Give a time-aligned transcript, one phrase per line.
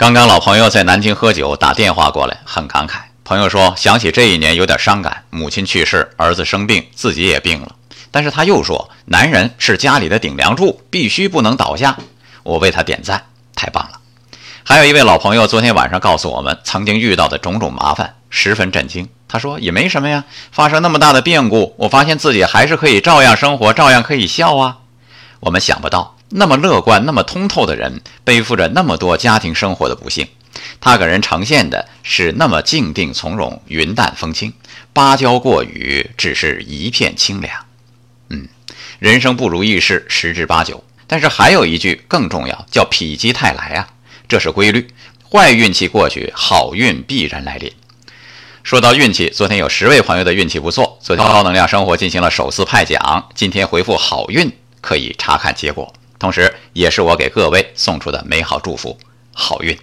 [0.00, 3.00] 刚刚老朋友在南京喝酒，打电话过来，很感慨。
[3.22, 7.76] 朋友说想起这一年有点伤感，母亲去世，儿子生病，自己也病了。
[8.10, 11.98] 但是他又说，男人是家里的顶梁柱，必须不能倒下。
[12.44, 14.00] 我为他点赞，太棒了。
[14.64, 19.06] 还有一位老朋友昨天晚上告诉我们曾经遇到的种种麻烦，十分震惊。
[19.28, 24.78] 他说也没什么呀，发生那么大的变故，我发现自己还是可以照样生活，照样可以笑啊。
[25.40, 26.16] 我们想不到。
[26.28, 30.28] 那么乐观、那么通透的人，背负着那么多家庭生活的不幸，
[30.80, 34.52] 他给人呈现的是那么静定从容、云淡风轻。
[34.92, 37.52] 芭蕉过雨，只是一片清凉。
[38.28, 38.48] 嗯，
[38.98, 43.88] 人生不如意事十之八九，但是还有一句更重要，叫否极泰来啊，
[44.28, 44.88] 这是规律。
[45.32, 47.72] 坏运气过去，好运必然来临。
[48.62, 55.92] 说到运气，昨天有十位朋友的运气不错，昨天高能量生活进行了首次派奖，今天回复好运，可以查看结果。
[56.18, 58.98] 同时，也是我给各位送出的美好祝福，
[59.32, 59.78] 好运。